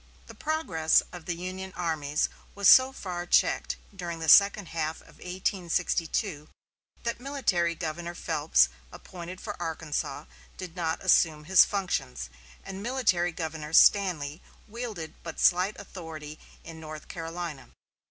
[0.25, 5.17] The progress of the Union armies was so far checked during the second half of
[5.19, 6.47] 1862,
[7.03, 10.25] that Military Governor Phelps, appointed for Arkansas,
[10.57, 12.31] did not assume his functions;
[12.63, 17.69] and Military Governor Stanley wielded but slight authority in North Carolina.